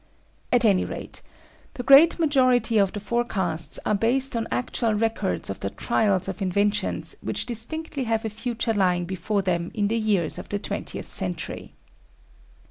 At 0.51 0.65
any 0.65 0.83
rate, 0.83 1.21
the 1.75 1.83
great 1.83 2.17
majority 2.17 2.79
of 2.79 2.91
the 2.91 2.99
forecasts 2.99 3.79
are 3.85 3.93
based 3.93 4.35
on 4.35 4.47
actual 4.49 4.95
records 4.95 5.47
of 5.47 5.59
the 5.59 5.69
trials 5.69 6.27
of 6.27 6.41
inventions 6.41 7.15
which 7.21 7.45
distinctly 7.45 8.05
have 8.05 8.25
a 8.25 8.29
future 8.31 8.73
lying 8.73 9.05
before 9.05 9.43
them 9.43 9.69
in 9.75 9.89
the 9.89 9.99
years 9.99 10.39
of 10.39 10.49
the 10.49 10.57
twentieth 10.57 11.07
century. 11.11 11.75